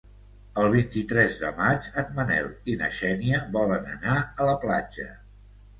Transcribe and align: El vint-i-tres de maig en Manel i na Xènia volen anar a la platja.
El 0.61 0.69
vint-i-tres 0.75 1.35
de 1.41 1.51
maig 1.59 1.89
en 2.03 2.09
Manel 2.17 2.49
i 2.75 2.81
na 2.81 2.91
Xènia 3.01 3.45
volen 3.61 3.89
anar 3.99 4.21
a 4.47 4.51
la 4.53 4.61
platja. 4.67 5.11